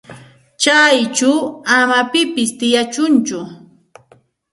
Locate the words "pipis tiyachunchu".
2.11-3.39